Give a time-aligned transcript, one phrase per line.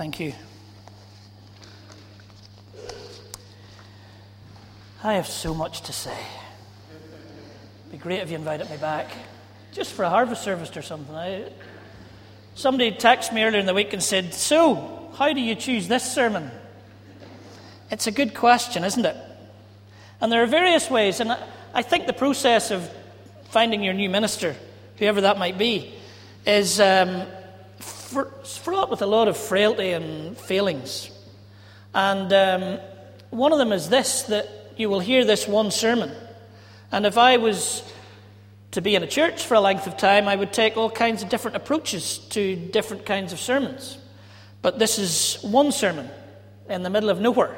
[0.00, 0.32] Thank you.
[5.04, 6.16] I have so much to say.
[7.80, 9.10] It'd be great if you invited me back,
[9.72, 11.14] just for a harvest service or something.
[11.14, 11.52] I,
[12.54, 16.10] somebody texted me earlier in the week and said, So, how do you choose this
[16.10, 16.50] sermon?
[17.90, 19.16] It's a good question, isn't it?
[20.22, 21.36] And there are various ways, and
[21.74, 22.90] I think the process of
[23.50, 24.56] finding your new minister,
[24.96, 25.92] whoever that might be,
[26.46, 27.26] is um,
[28.10, 31.10] fraught with a lot of frailty and failings.
[31.94, 32.80] And um,
[33.30, 36.10] one of them is this that you will hear this one sermon.
[36.92, 37.82] And if I was
[38.72, 41.22] to be in a church for a length of time, I would take all kinds
[41.22, 43.98] of different approaches to different kinds of sermons.
[44.62, 46.08] But this is one sermon
[46.68, 47.56] in the middle of nowhere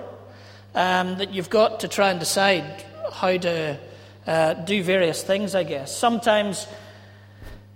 [0.75, 3.79] um, that you've got to try and decide how to
[4.27, 5.95] uh, do various things, I guess.
[5.97, 6.67] Sometimes,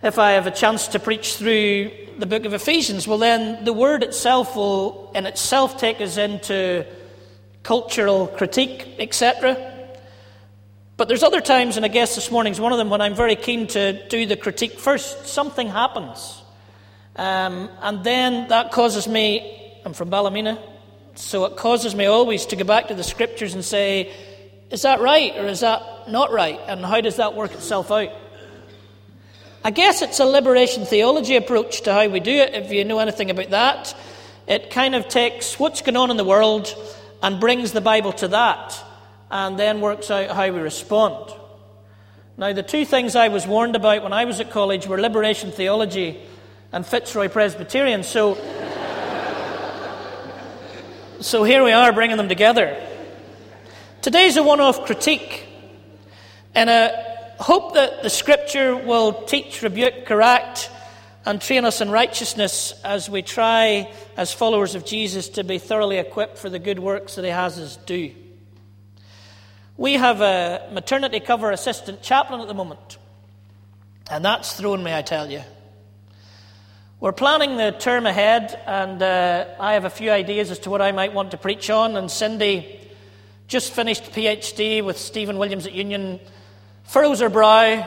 [0.02, 3.72] if I have a chance to preach through the book of Ephesians, well, then the
[3.72, 6.86] word itself will in itself take us into
[7.62, 9.72] cultural critique, etc.
[10.96, 13.36] But there's other times, and I guess this morning's one of them, when I'm very
[13.36, 15.26] keen to do the critique first.
[15.26, 16.42] Something happens.
[17.16, 20.58] Um, and then that causes me, I'm from Ballymena,
[21.14, 24.12] so it causes me always to go back to the scriptures and say,
[24.70, 26.60] is that right or is that not right?
[26.66, 28.10] And how does that work itself out?
[29.66, 33.00] I guess it's a liberation theology approach to how we do it, if you know
[33.00, 33.96] anything about that.
[34.46, 36.72] It kind of takes what's going on in the world
[37.20, 38.80] and brings the Bible to that,
[39.28, 41.32] and then works out how we respond.
[42.36, 45.50] Now, the two things I was warned about when I was at college were liberation
[45.50, 46.20] theology
[46.70, 48.04] and Fitzroy Presbyterian.
[48.04, 48.34] So,
[51.20, 52.80] so here we are bringing them together.
[54.00, 55.44] Today's a one off critique
[56.54, 57.05] and a
[57.38, 60.70] hope that the scripture will teach, rebuke, correct,
[61.24, 65.98] and train us in righteousness as we try, as followers of Jesus, to be thoroughly
[65.98, 68.12] equipped for the good works that He has us do.
[69.76, 72.98] We have a maternity cover assistant chaplain at the moment,
[74.10, 75.42] and that's thrown me, I tell you.
[76.98, 80.80] We're planning the term ahead, and uh, I have a few ideas as to what
[80.80, 81.94] I might want to preach on.
[81.94, 82.80] And Cindy
[83.48, 86.20] just finished PhD with Stephen Williams at Union
[86.86, 87.84] furrows her brow,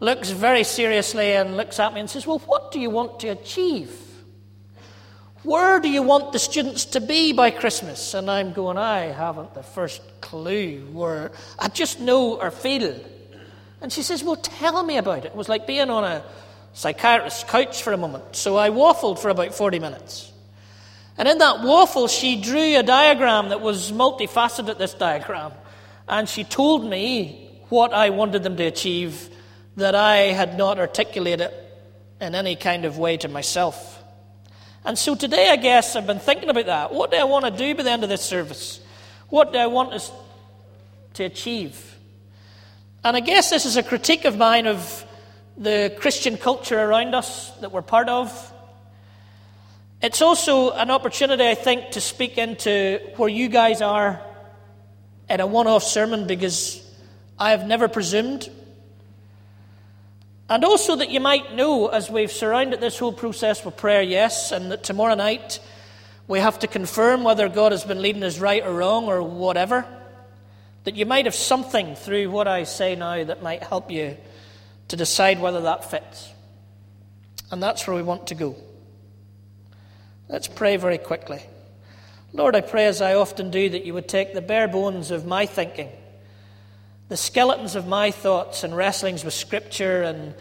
[0.00, 3.28] looks very seriously, and looks at me and says, Well, what do you want to
[3.28, 4.00] achieve?
[5.42, 8.14] Where do you want the students to be by Christmas?
[8.14, 12.98] And I'm going, I haven't the first clue where I just know or feel.
[13.82, 15.26] And she says, Well, tell me about it.
[15.26, 16.24] It was like being on a
[16.72, 18.36] psychiatrist's couch for a moment.
[18.36, 20.32] So I waffled for about 40 minutes.
[21.16, 25.52] And in that waffle, she drew a diagram that was multifaceted, this diagram.
[26.08, 29.30] And she told me what I wanted them to achieve
[29.76, 31.50] that I had not articulated
[32.20, 34.02] in any kind of way to myself.
[34.84, 36.92] And so today, I guess, I've been thinking about that.
[36.92, 38.80] What do I want to do by the end of this service?
[39.28, 40.12] What do I want us
[41.14, 41.98] to achieve?
[43.02, 45.04] And I guess this is a critique of mine of
[45.56, 48.52] the Christian culture around us that we're part of.
[50.02, 54.20] It's also an opportunity, I think, to speak into where you guys are
[55.30, 56.83] in a one off sermon because
[57.38, 58.48] I have never presumed.
[60.48, 64.52] And also that you might know, as we've surrounded this whole process with prayer, yes,
[64.52, 65.58] and that tomorrow night
[66.28, 69.84] we have to confirm whether God has been leading us right or wrong or whatever,
[70.84, 74.16] that you might have something through what I say now that might help you
[74.88, 76.30] to decide whether that fits.
[77.50, 78.54] And that's where we want to go.
[80.28, 81.42] Let's pray very quickly.
[82.32, 85.24] Lord, I pray as I often do that you would take the bare bones of
[85.24, 85.90] my thinking
[87.08, 90.34] the skeletons of my thoughts and wrestlings with Scripture and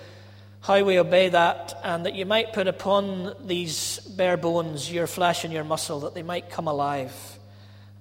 [0.61, 5.43] how we obey that, and that you might put upon these bare bones your flesh
[5.43, 7.13] and your muscle, that they might come alive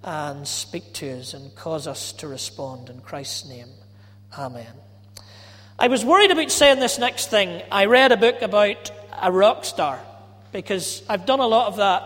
[0.04, 2.88] and speak to us and cause us to respond.
[2.88, 3.68] In Christ's name,
[4.38, 4.66] Amen.
[5.78, 7.62] I was worried about saying this next thing.
[7.72, 8.90] I read a book about
[9.20, 9.98] a rock star
[10.52, 12.02] because I've done a lot of that.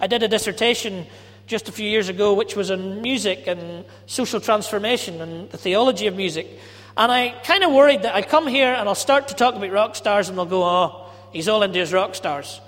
[0.00, 1.06] I did a dissertation
[1.52, 6.06] just a few years ago, which was on music and social transformation and the theology
[6.06, 6.48] of music.
[6.96, 9.70] And I kind of worried that I'd come here and I'll start to talk about
[9.70, 12.58] rock stars and they'll go, oh, he's all into his rock stars.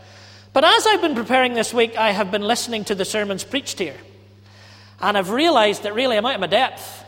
[0.52, 3.78] But as I've been preparing this week, I have been listening to the sermons preached
[3.78, 3.96] here.
[5.00, 7.04] And I've realized that really I'm out of my depth.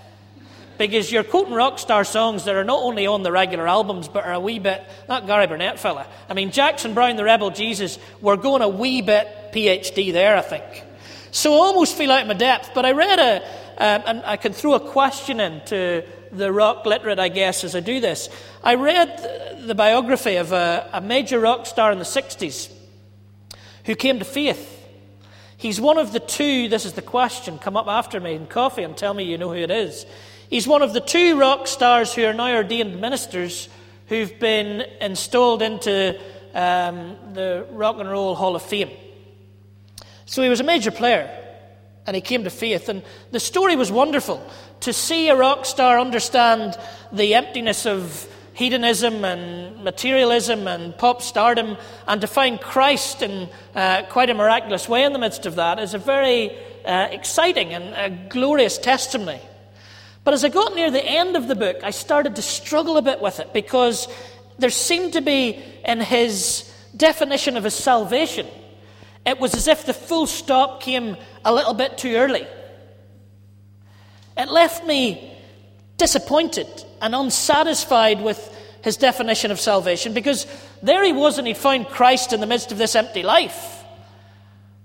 [0.78, 4.24] Because you're quoting rock star songs that are not only on the regular albums, but
[4.24, 6.06] are a wee bit, not Gary Burnett fella.
[6.28, 10.42] I mean, Jackson Browne, the Rebel Jesus, we're going a wee bit PhD there, I
[10.42, 10.85] think.
[11.36, 12.70] So I almost feel out of my depth.
[12.72, 13.36] But I read a,
[13.76, 16.02] um, and I can throw a question into
[16.32, 18.30] the rock literate, I guess, as I do this.
[18.64, 22.72] I read the biography of a, a major rock star in the 60s
[23.84, 24.82] who came to faith.
[25.58, 28.82] He's one of the two, this is the question, come up after me in coffee
[28.82, 30.06] and tell me you know who it is.
[30.48, 33.68] He's one of the two rock stars who are now ordained ministers
[34.06, 36.18] who've been installed into
[36.54, 38.88] um, the Rock and Roll Hall of Fame.
[40.26, 41.30] So he was a major player
[42.06, 42.88] and he came to faith.
[42.88, 43.02] And
[43.32, 44.44] the story was wonderful
[44.80, 46.78] to see a rock star understand
[47.12, 51.76] the emptiness of hedonism and materialism and pop stardom,
[52.06, 55.78] and to find Christ in uh, quite a miraculous way in the midst of that
[55.78, 56.56] is a very
[56.86, 59.40] uh, exciting and a glorious testimony.
[60.24, 63.02] But as I got near the end of the book, I started to struggle a
[63.02, 64.08] bit with it because
[64.58, 68.46] there seemed to be in his definition of his salvation,
[69.26, 72.46] it was as if the full stop came a little bit too early.
[74.36, 75.36] It left me
[75.96, 76.68] disappointed
[77.02, 78.52] and unsatisfied with
[78.82, 80.46] his definition of salvation because
[80.82, 83.84] there he was and he'd found Christ in the midst of this empty life.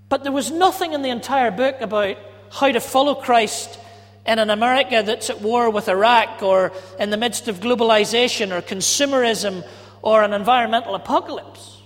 [0.08, 2.16] But there was nothing in the entire book about
[2.50, 3.78] how to follow Christ
[4.26, 8.60] in an America that's at war with Iraq or in the midst of globalization or
[8.60, 9.64] consumerism
[10.00, 11.81] or an environmental apocalypse.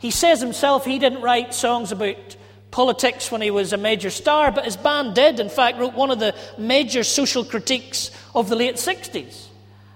[0.00, 2.36] He says himself he didn't write songs about
[2.70, 5.38] politics when he was a major star, but his band did.
[5.38, 9.46] In fact, wrote one of the major social critiques of the late 60s.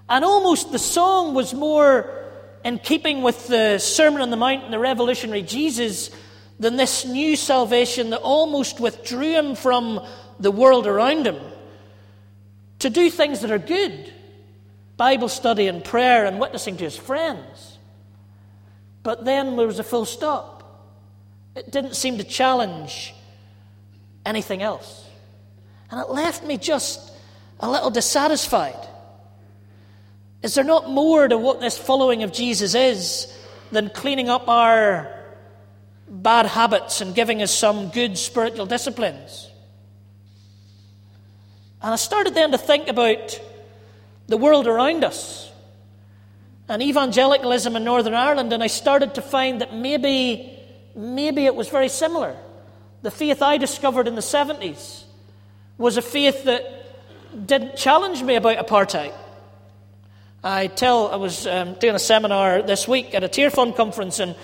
[0.09, 2.23] And almost the song was more
[2.65, 6.11] in keeping with the Sermon on the Mount and the revolutionary Jesus
[6.59, 10.07] than this new salvation that almost withdrew him from
[10.39, 11.41] the world around him
[12.81, 14.13] to do things that are good
[14.97, 17.74] Bible study and prayer and witnessing to his friends.
[19.05, 20.63] But then there was a full stop.
[21.55, 23.15] It didn't seem to challenge
[24.27, 25.07] anything else.
[25.91, 27.13] And it left me just
[27.61, 28.89] a little dissatisfied.
[30.43, 33.33] Is there not more to what this following of Jesus is
[33.71, 35.15] than cleaning up our
[36.09, 39.51] bad habits and giving us some good spiritual disciplines?
[41.83, 43.39] And I started then to think about
[44.29, 45.53] the world around us
[46.69, 50.51] and evangelicalism in Northern Ireland, and I started to find that maybe
[50.95, 52.37] maybe it was very similar.
[53.03, 55.05] The faith I discovered in the 70s
[55.77, 59.13] was a faith that didn't challenge me about apartheid.
[60.43, 64.37] I tell, I was um, doing a seminar this week at a Tearfund conference, and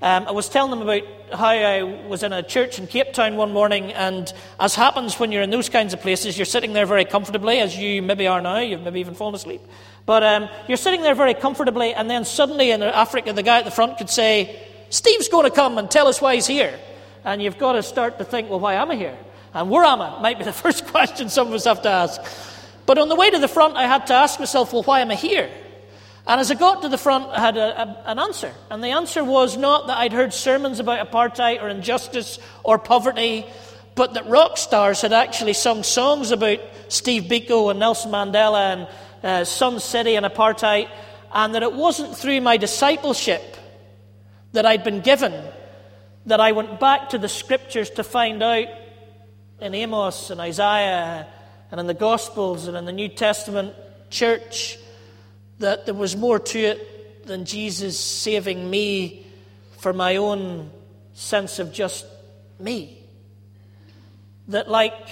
[0.00, 1.02] um, I was telling them about
[1.32, 5.30] how I was in a church in Cape Town one morning, and as happens when
[5.30, 8.40] you're in those kinds of places, you're sitting there very comfortably, as you maybe are
[8.40, 9.60] now, you've maybe even fallen asleep.
[10.04, 13.64] But um, you're sitting there very comfortably, and then suddenly in Africa, the guy at
[13.64, 14.60] the front could say,
[14.90, 16.78] Steve's going to come and tell us why he's here.
[17.24, 19.16] And you've got to start to think, well, why am I here?
[19.54, 20.20] And where am I?
[20.20, 22.20] Might be the first question some of us have to ask.
[22.84, 25.10] But on the way to the front, I had to ask myself, well, why am
[25.10, 25.50] I here?
[26.26, 28.52] And as I got to the front, I had a, a, an answer.
[28.70, 33.46] And the answer was not that I'd heard sermons about apartheid or injustice or poverty,
[33.94, 38.88] but that rock stars had actually sung songs about Steve Biko and Nelson Mandela and
[39.22, 40.88] Sun City and apartheid,
[41.32, 43.56] and that it wasn't through my discipleship
[44.52, 45.32] that I'd been given
[46.26, 48.68] that I went back to the scriptures to find out
[49.60, 51.26] in Amos and Isaiah
[51.70, 53.74] and in the Gospels and in the New Testament
[54.10, 54.78] church
[55.58, 59.26] that there was more to it than Jesus saving me
[59.78, 60.70] for my own
[61.14, 62.06] sense of just
[62.58, 62.98] me.
[64.48, 65.08] That, like,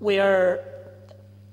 [0.00, 0.60] we are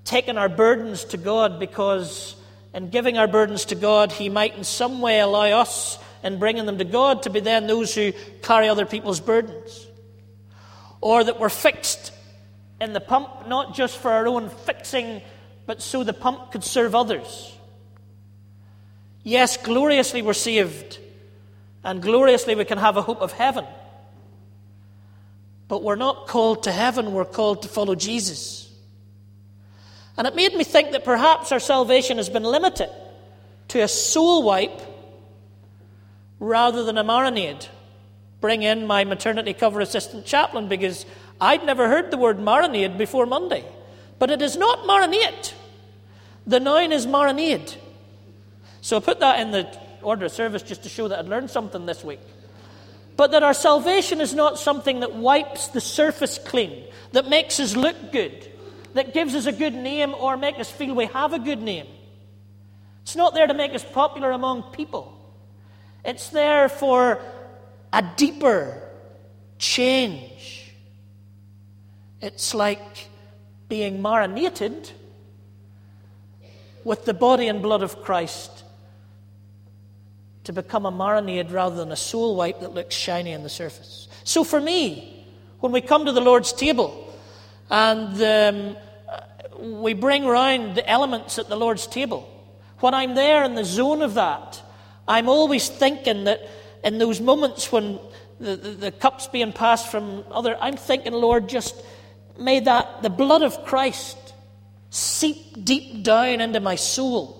[0.09, 2.35] taking our burdens to God because
[2.73, 6.65] in giving our burdens to God, He might in some way allow us, in bringing
[6.65, 8.11] them to God, to be then those who
[8.41, 9.87] carry other people's burdens.
[10.99, 12.11] Or that we're fixed
[12.81, 15.21] in the pump, not just for our own fixing,
[15.67, 17.55] but so the pump could serve others.
[19.23, 20.97] Yes, gloriously we're saved,
[21.83, 23.65] and gloriously we can have a hope of heaven.
[25.67, 28.68] But we're not called to heaven, we're called to follow Jesus.
[30.19, 32.89] And it made me think that perhaps our salvation has been limited
[33.69, 34.81] to a soul wipe
[36.41, 37.65] rather than a marinade.
[38.41, 41.05] Bring in my maternity cover assistant chaplain because
[41.39, 43.63] I'd never heard the word marinade before Monday.
[44.19, 45.53] But it is not marinate.
[46.45, 47.77] The noun is marinade.
[48.81, 51.49] So I put that in the order of service just to show that I'd learned
[51.49, 52.19] something this week.
[53.15, 56.83] But that our salvation is not something that wipes the surface clean,
[57.13, 58.48] that makes us look good
[58.93, 61.87] that gives us a good name or make us feel we have a good name.
[63.03, 65.15] It's not there to make us popular among people.
[66.05, 67.21] It's there for
[67.91, 68.81] a deeper
[69.57, 70.73] change.
[72.21, 73.07] It's like
[73.67, 74.91] being marinated
[76.83, 78.63] with the body and blood of Christ
[80.45, 84.07] to become a marinade rather than a soul wipe that looks shiny on the surface.
[84.23, 85.27] So for me,
[85.59, 87.08] when we come to the Lord's table
[87.69, 88.77] and um,
[89.81, 92.27] we bring round the elements at the Lord's table,
[92.79, 94.61] when I'm there in the zone of that,
[95.07, 96.41] I'm always thinking that
[96.83, 97.99] in those moments when
[98.39, 101.75] the, the, the cup's being passed from other, I'm thinking, Lord, just
[102.39, 104.17] may that the blood of Christ
[104.89, 107.35] seep deep down into my soul.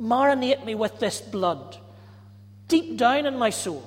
[0.00, 1.78] Marinate me with this blood
[2.68, 3.82] deep down in my soul,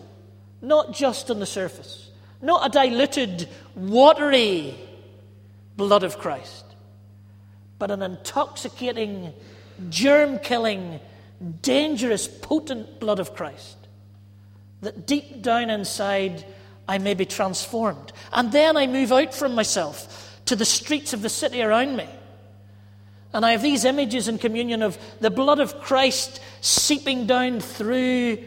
[0.61, 4.75] not just on the surface, not a diluted, watery
[5.77, 6.65] blood of Christ,
[7.79, 9.33] but an intoxicating,
[9.89, 10.99] germ killing,
[11.61, 13.77] dangerous, potent blood of Christ.
[14.81, 16.45] That deep down inside
[16.87, 18.13] I may be transformed.
[18.31, 22.07] And then I move out from myself to the streets of the city around me
[23.35, 28.37] and I have these images in communion of the blood of Christ seeping down through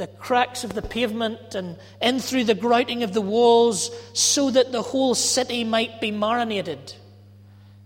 [0.00, 4.72] the cracks of the pavement and in through the grouting of the walls so that
[4.72, 6.94] the whole city might be marinated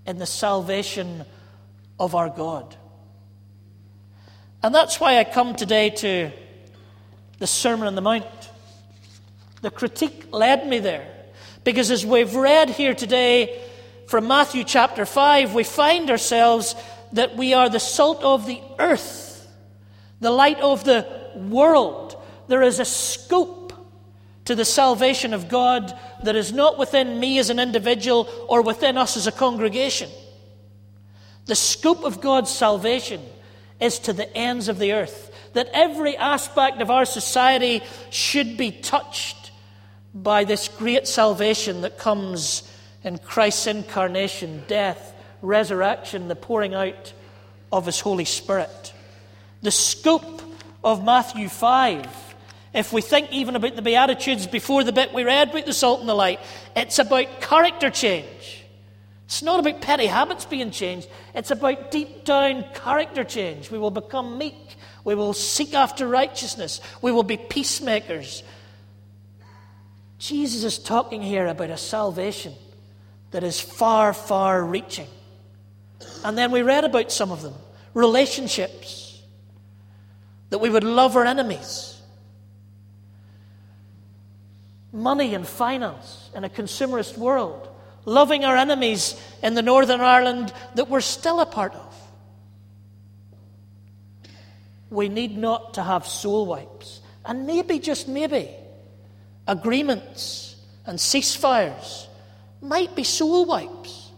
[0.06, 1.24] in the salvation
[1.98, 2.76] of our God.
[4.62, 6.30] And that's why I come today to
[7.40, 8.24] the Sermon on the Mount.
[9.62, 11.10] The critique led me there.
[11.64, 13.60] Because as we've read here today,
[14.06, 16.76] from Matthew chapter 5, we find ourselves
[17.12, 19.48] that we are the salt of the earth,
[20.20, 22.16] the light of the world.
[22.48, 23.72] There is a scope
[24.44, 28.98] to the salvation of God that is not within me as an individual or within
[28.98, 30.10] us as a congregation.
[31.46, 33.22] The scope of God's salvation
[33.80, 38.70] is to the ends of the earth, that every aspect of our society should be
[38.70, 39.50] touched
[40.14, 42.70] by this great salvation that comes
[43.02, 47.12] in Christ's incarnation, death, resurrection, the pouring out
[47.72, 48.92] of His Holy Spirit.
[49.62, 50.42] The scope
[50.84, 52.34] of Matthew 5,
[52.74, 56.00] if we think even about the Beatitudes before the bit we read about the salt
[56.00, 56.40] and the light,
[56.76, 58.64] it's about character change.
[59.26, 63.70] It's not about petty habits being changed, it's about deep down character change.
[63.70, 68.42] We will become meek, we will seek after righteousness, we will be peacemakers.
[70.18, 72.54] Jesus is talking here about a salvation
[73.30, 75.08] that is far, far reaching.
[76.24, 77.54] And then we read about some of them
[77.94, 79.03] relationships,
[80.54, 82.00] that we would love our enemies,
[84.92, 87.68] money and finance in a consumerist world,
[88.04, 91.92] loving our enemies in the Northern Ireland that we're still a part of.
[94.90, 98.48] We need not to have soul wipes, and maybe, just maybe,
[99.48, 100.54] agreements
[100.86, 102.06] and ceasefires
[102.62, 104.12] might be soul wipes.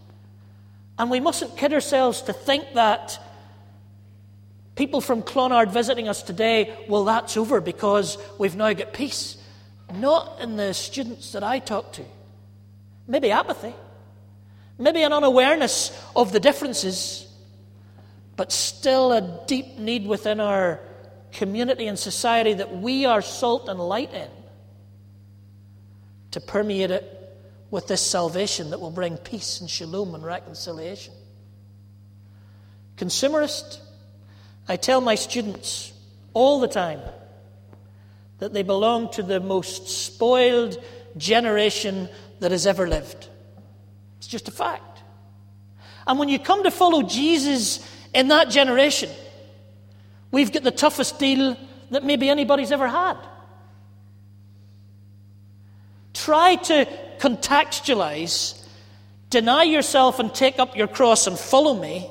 [0.99, 3.19] And we mustn't kid ourselves to think that
[4.77, 9.37] people from Clonard visiting us today, well, that's over because we've now got peace.
[9.93, 12.05] Not in the students that I talk to.
[13.09, 13.75] Maybe apathy.
[14.79, 17.27] Maybe an unawareness of the differences,
[18.37, 20.81] but still a deep need within our
[21.33, 24.29] community and society that we are salt and light in
[26.33, 27.13] to permeate it
[27.71, 31.15] with this salvation that will bring peace and shalom and reconciliation.
[32.97, 33.81] Consumerist,
[34.69, 35.93] I tell my students
[36.35, 37.01] all the time
[38.39, 40.83] that they belong to the most spoiled
[41.17, 42.09] generation
[42.41, 43.29] that has ever lived.
[44.19, 45.03] It's just a fact.
[46.07, 49.11] And when you come to follow Jesus in that generation,
[50.31, 51.57] we've got the toughest deal
[51.91, 53.17] that maybe anybody's ever had.
[56.13, 56.87] Try to
[57.19, 58.63] contextualize,
[59.31, 62.11] deny yourself and take up your cross and follow me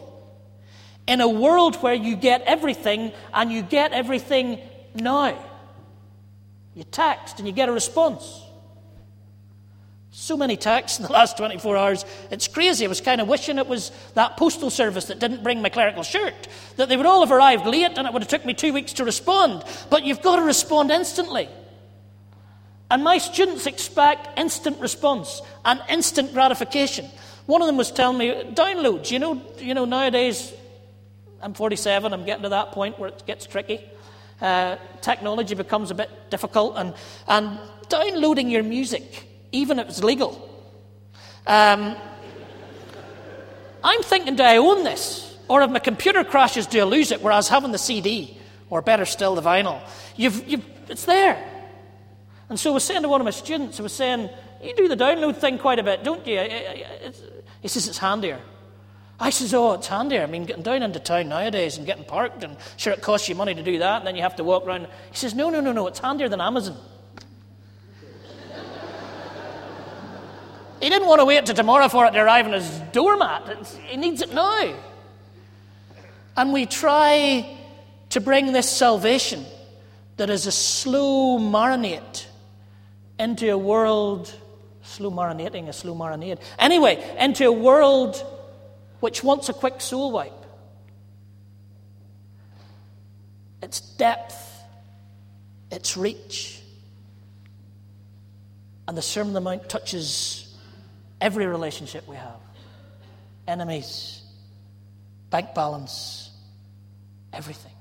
[1.07, 4.59] in a world where you get everything and you get everything
[4.93, 5.37] now.
[6.73, 8.41] You text and you get a response.
[10.11, 12.85] So many texts in the last 24 hours, it's crazy.
[12.85, 16.03] I was kind of wishing it was that postal service that didn't bring my clerical
[16.03, 16.47] shirt,
[16.77, 18.93] that they would all have arrived late and it would have took me two weeks
[18.93, 19.63] to respond.
[19.89, 21.49] But you've got to respond instantly.
[22.89, 27.05] And my students expect instant response and instant gratification.
[27.45, 29.11] One of them was telling me, downloads.
[29.11, 30.53] You know, you know nowadays,
[31.45, 33.79] I'm 47, I'm getting to that point where it gets tricky.
[34.41, 36.95] Uh, technology becomes a bit difficult, and,
[37.27, 40.31] and downloading your music, even if it's legal.
[41.45, 41.95] Um,
[43.83, 45.37] I'm thinking, do I own this?
[45.47, 47.21] Or if my computer crashes, do I lose it?
[47.21, 48.39] Whereas having the CD,
[48.71, 49.79] or better still, the vinyl,
[50.15, 51.47] you've, you've, it's there.
[52.49, 54.31] And so I was saying to one of my students, I was saying,
[54.63, 56.39] You do the download thing quite a bit, don't you?
[57.61, 58.41] He says, It's handier.
[59.19, 60.19] I says, Oh, it's handy.
[60.19, 63.35] I mean, getting down into town nowadays and getting parked, and sure, it costs you
[63.35, 64.87] money to do that, and then you have to walk around.
[65.11, 66.77] He says, No, no, no, no, it's handier than Amazon.
[70.81, 73.47] he didn't want to wait till tomorrow for it to arrive on his doormat.
[73.49, 74.73] It's, he needs it now.
[76.35, 77.57] And we try
[78.09, 79.45] to bring this salvation
[80.17, 82.25] that is a slow marinade
[83.17, 84.33] into a world,
[84.81, 86.39] slow marinating, a slow marinade.
[86.59, 88.21] Anyway, into a world
[89.05, 90.33] which wants a quick soul wipe.
[93.61, 94.35] Its depth,
[95.69, 96.59] its reach.
[98.87, 100.57] And the Sermon on the Mount touches
[101.21, 102.39] every relationship we have
[103.47, 104.23] enemies,
[105.29, 106.31] bank balance,
[107.31, 107.73] everything.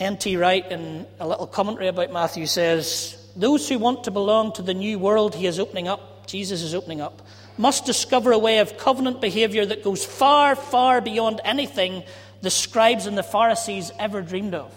[0.00, 0.36] N.T.
[0.36, 4.74] Wright, in a little commentary about Matthew, says Those who want to belong to the
[4.74, 7.22] new world he is opening up, Jesus is opening up,
[7.56, 12.02] must discover a way of covenant behavior that goes far, far beyond anything
[12.42, 14.74] the scribes and the Pharisees ever dreamed of.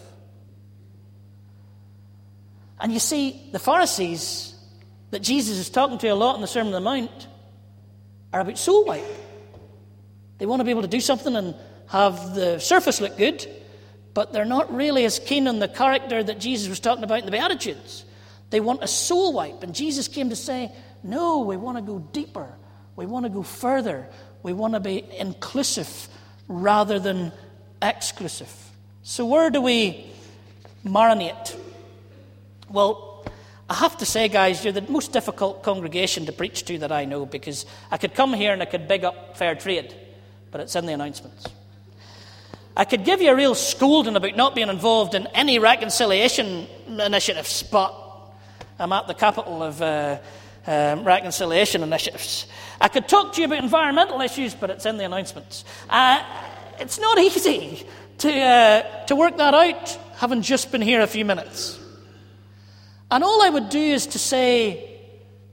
[2.79, 4.53] And you see, the Pharisees
[5.09, 7.27] that Jesus is talking to a lot in the Sermon on the Mount
[8.31, 9.03] are about soul wipe.
[10.37, 11.55] They want to be able to do something and
[11.87, 13.47] have the surface look good,
[14.13, 17.25] but they're not really as keen on the character that Jesus was talking about in
[17.25, 18.05] the Beatitudes.
[18.51, 19.63] They want a soul wipe.
[19.63, 20.71] And Jesus came to say,
[21.03, 22.53] No, we want to go deeper.
[22.95, 24.07] We want to go further.
[24.43, 26.07] We want to be inclusive
[26.47, 27.31] rather than
[27.81, 28.53] exclusive.
[29.03, 30.11] So, where do we
[30.85, 31.57] marinate?
[32.69, 33.25] Well,
[33.69, 37.05] I have to say, guys, you're the most difficult congregation to preach to that I
[37.05, 39.93] know because I could come here and I could big up fair trade,
[40.51, 41.47] but it's in the announcements.
[42.77, 47.63] I could give you a real scolding about not being involved in any reconciliation initiatives,
[47.63, 47.93] but
[48.79, 50.19] I'm at the capital of uh,
[50.67, 52.45] um, reconciliation initiatives.
[52.79, 55.65] I could talk to you about environmental issues, but it's in the announcements.
[55.89, 56.23] Uh,
[56.79, 57.85] it's not easy
[58.19, 61.79] to, uh, to work that out, having just been here a few minutes.
[63.09, 64.99] And all I would do is to say,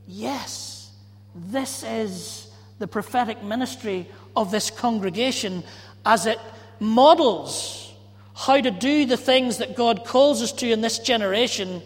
[0.07, 0.90] yes,
[1.35, 2.48] this is
[2.79, 5.62] the prophetic ministry of this congregation
[6.05, 6.38] as it
[6.81, 7.92] models
[8.35, 11.83] how to do the things that God calls us to in this generation,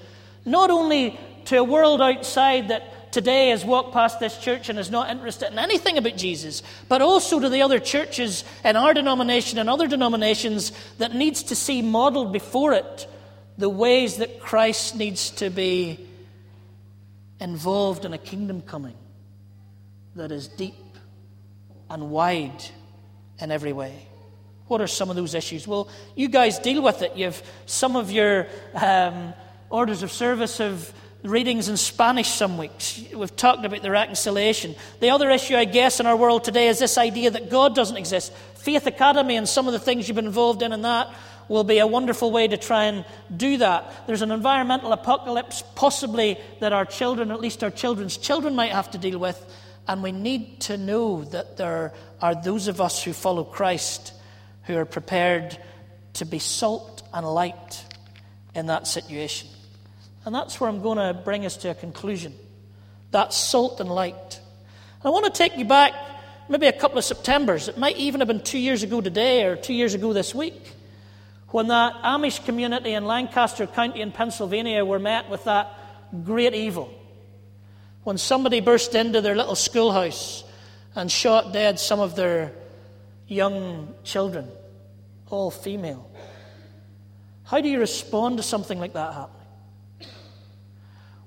[0.47, 4.91] not only to a world outside that today has walked past this church and is
[4.91, 9.59] not interested in anything about Jesus, but also to the other churches in our denomination
[9.59, 13.07] and other denominations that needs to see modeled before it
[13.59, 16.07] the ways that Christ needs to be
[17.41, 18.97] involved in a kingdom coming
[20.15, 20.75] that is deep
[21.91, 22.65] and wide
[23.41, 24.07] in every way.
[24.67, 25.67] What are some of those issues?
[25.67, 27.17] Well, you guys deal with it.
[27.17, 29.33] You've some of your um,
[29.71, 30.93] orders of service have
[31.23, 33.03] readings in Spanish some weeks.
[33.15, 34.75] We've talked about the reconciliation.
[35.01, 37.97] The other issue, I guess, in our world today is this idea that God doesn't
[37.97, 38.33] exist.
[38.55, 41.13] Faith Academy and some of the things you've been involved in in that
[41.49, 43.05] will be a wonderful way to try and
[43.35, 44.07] do that.
[44.07, 48.91] There's an environmental apocalypse, possibly, that our children, at least our children's children, might have
[48.93, 49.45] to deal with.
[49.89, 54.13] And we need to know that there are those of us who follow Christ
[54.65, 55.57] who are prepared
[56.15, 57.83] to be salt and light
[58.55, 59.49] in that situation.
[60.25, 62.35] And that's where I'm going to bring us to a conclusion.
[63.13, 64.41] That salt and light.
[65.05, 65.93] I want to take you back
[66.49, 67.69] maybe a couple of Septembers.
[67.69, 70.73] It might even have been two years ago today or two years ago this week
[71.51, 75.73] when that Amish community in Lancaster County in Pennsylvania were met with that
[76.25, 76.93] great evil.
[78.05, 80.45] When somebody burst into their little schoolhouse
[80.95, 82.53] and shot dead some of their
[83.27, 84.49] young children,
[85.29, 86.11] all female.
[87.45, 89.38] How do you respond to something like that happening?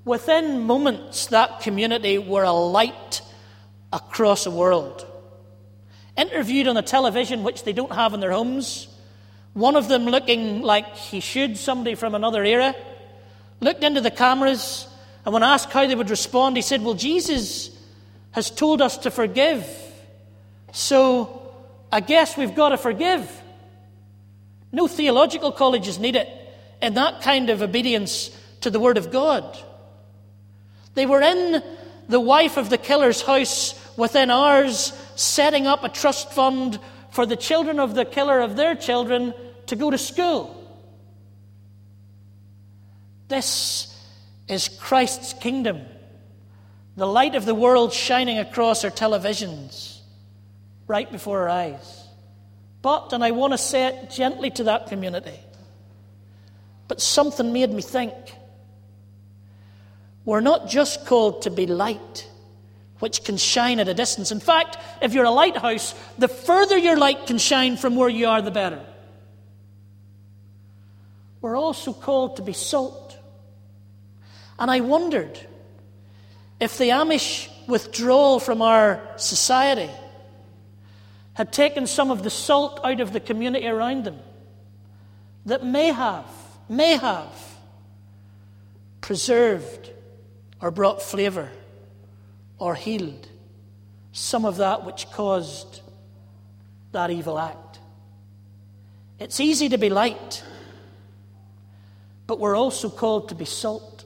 [0.03, 3.21] Within moments, that community were a light
[3.93, 5.05] across the world.
[6.17, 8.87] Interviewed on the television, which they don't have in their homes,
[9.53, 12.75] one of them looking like he should, somebody from another era,
[13.59, 14.87] looked into the cameras,
[15.25, 17.69] and when asked how they would respond, he said, Well, Jesus
[18.31, 19.67] has told us to forgive.
[20.71, 21.53] So
[21.91, 23.29] I guess we've got to forgive.
[24.71, 26.29] No theological colleges need it
[26.81, 29.57] in that kind of obedience to the Word of God.
[30.93, 31.63] They were in
[32.09, 36.79] the wife of the killer's house within hours, setting up a trust fund
[37.11, 39.33] for the children of the killer of their children
[39.67, 40.57] to go to school.
[43.27, 43.87] This
[44.47, 45.81] is Christ's kingdom,
[46.97, 49.99] the light of the world shining across our televisions
[50.87, 52.03] right before our eyes.
[52.81, 55.39] But, and I want to say it gently to that community,
[56.89, 58.13] but something made me think.
[60.25, 62.27] We're not just called to be light,
[62.99, 64.31] which can shine at a distance.
[64.31, 68.27] In fact, if you're a lighthouse, the further your light can shine from where you
[68.27, 68.85] are, the better.
[71.41, 73.17] We're also called to be salt.
[74.59, 75.39] And I wondered
[76.59, 79.89] if the Amish withdrawal from our society
[81.33, 84.19] had taken some of the salt out of the community around them,
[85.47, 86.29] that may have,
[86.69, 87.33] may have
[88.99, 89.89] preserved
[90.61, 91.49] or brought flavour
[92.59, 93.27] or healed
[94.11, 95.81] some of that which caused
[96.91, 97.79] that evil act.
[99.19, 100.43] It's easy to be light,
[102.27, 104.05] but we're also called to be salt.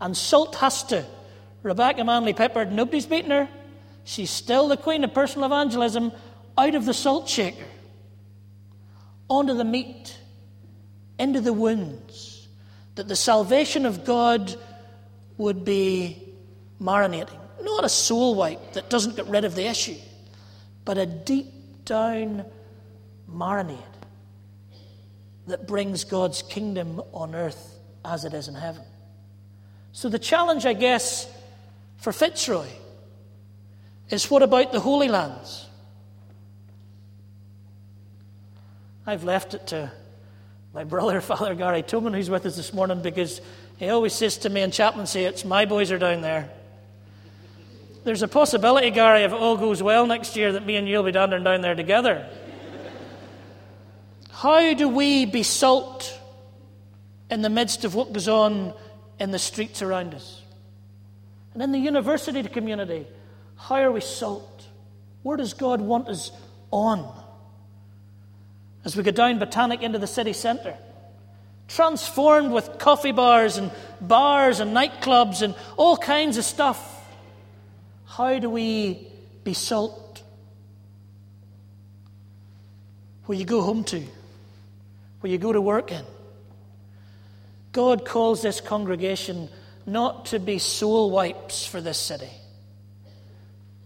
[0.00, 1.04] And salt has to.
[1.62, 3.48] Rebecca Manley Pippert, nobody's beaten her.
[4.04, 6.12] She's still the queen of personal evangelism
[6.58, 7.64] out of the salt shaker,
[9.28, 10.18] onto the meat,
[11.18, 12.48] into the wounds,
[12.96, 14.54] that the salvation of God
[15.42, 16.34] would be
[16.80, 17.38] marinating.
[17.60, 19.96] Not a soul wipe that doesn't get rid of the issue,
[20.84, 22.44] but a deep down
[23.30, 23.78] marinade
[25.46, 28.82] that brings God's kingdom on earth as it is in heaven.
[29.92, 31.28] So, the challenge, I guess,
[31.98, 32.68] for Fitzroy
[34.08, 35.66] is what about the Holy Lands?
[39.06, 39.92] I've left it to
[40.72, 43.40] my brother, Father Gary Toman, who's with us this morning, because
[43.76, 46.50] he always says to me in chaplaincy, It's my boys are down there.
[48.04, 50.96] There's a possibility, Gary, if it all goes well next year, that me and you
[50.96, 52.28] will be down down there together.
[54.30, 56.18] How do we be salt
[57.30, 58.74] in the midst of what goes on
[59.20, 60.42] in the streets around us?
[61.54, 63.06] And in the university community,
[63.56, 64.66] how are we salt?
[65.22, 66.32] Where does God want us
[66.72, 67.08] on?
[68.84, 70.76] As we go down Botanic into the city centre,
[71.68, 73.70] transformed with coffee bars and
[74.00, 76.88] bars and nightclubs and all kinds of stuff.
[78.06, 79.06] How do we
[79.44, 80.22] be salt?
[83.26, 84.02] Where you go home to,
[85.20, 86.04] where you go to work in.
[87.72, 89.48] God calls this congregation
[89.86, 92.30] not to be soul wipes for this city,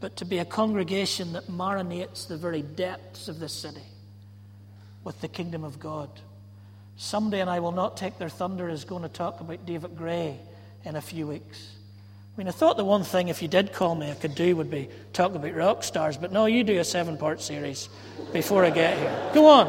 [0.01, 3.83] but to be a congregation that marinates the very depths of this city
[5.05, 6.11] with the kingdom of God.
[6.97, 10.39] Somebody, and I will not take their thunder, is going to talk about David Gray
[10.85, 11.73] in a few weeks.
[12.35, 14.57] I mean, I thought the one thing, if you did call me, I could do
[14.57, 17.89] would be talk about rock stars, but no, you do a seven part series
[18.33, 19.31] before I get here.
[19.35, 19.67] Go on.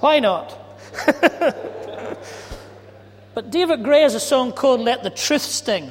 [0.00, 0.58] Why not?
[3.34, 5.90] but David Gray has a song called Let the Truth Sting.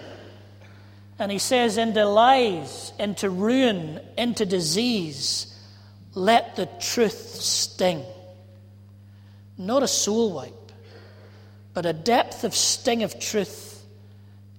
[1.18, 5.54] And he says, into lies, into ruin, into disease,
[6.14, 8.04] let the truth sting.
[9.58, 10.66] Not a soul wipe
[11.76, 13.86] but a depth of sting of truth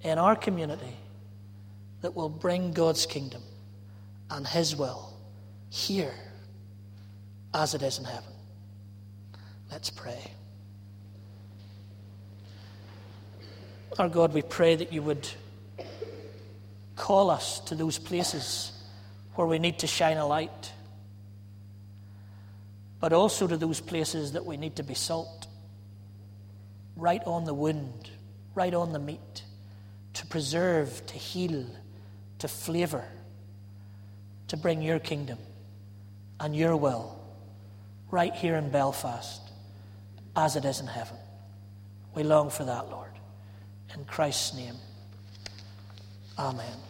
[0.02, 0.94] in our community
[2.02, 3.42] that will bring God's kingdom
[4.30, 5.14] and His will
[5.70, 6.14] here
[7.54, 8.30] as it is in heaven.
[9.72, 10.30] Let's pray.
[13.98, 15.26] Our God, we pray that you would
[16.96, 18.72] call us to those places
[19.34, 20.72] where we need to shine a light,
[22.98, 25.46] but also to those places that we need to be salt
[26.96, 28.10] right on the wound,
[28.54, 29.42] right on the meat,
[30.14, 31.66] to preserve, to heal,
[32.38, 33.04] to flavor,
[34.48, 35.38] to bring your kingdom
[36.40, 37.20] and your will
[38.10, 39.42] right here in Belfast
[40.34, 41.16] as it is in heaven.
[42.14, 43.10] We long for that, Lord.
[43.94, 44.76] In Christ's name,
[46.38, 46.85] amen.